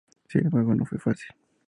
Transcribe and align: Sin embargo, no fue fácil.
Sin 0.29 0.45
embargo, 0.47 0.73
no 0.73 0.83
fue 0.83 0.97
fácil. 0.97 1.27